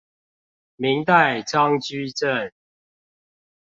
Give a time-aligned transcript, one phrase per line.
[0.77, 2.51] 明代張居正